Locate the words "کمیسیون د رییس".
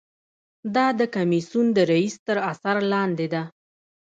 1.15-2.15